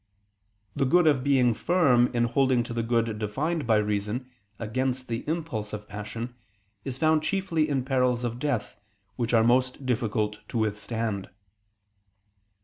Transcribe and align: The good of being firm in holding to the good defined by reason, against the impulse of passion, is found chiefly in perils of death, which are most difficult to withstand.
The 0.75 0.87
good 0.87 1.05
of 1.05 1.23
being 1.23 1.53
firm 1.53 2.07
in 2.07 2.23
holding 2.23 2.63
to 2.63 2.73
the 2.73 2.81
good 2.81 3.19
defined 3.19 3.67
by 3.67 3.75
reason, 3.75 4.31
against 4.57 5.07
the 5.07 5.23
impulse 5.29 5.73
of 5.73 5.87
passion, 5.87 6.33
is 6.83 6.97
found 6.97 7.21
chiefly 7.21 7.69
in 7.69 7.85
perils 7.85 8.23
of 8.23 8.39
death, 8.39 8.79
which 9.15 9.31
are 9.31 9.43
most 9.43 9.85
difficult 9.85 10.39
to 10.47 10.57
withstand. 10.57 11.29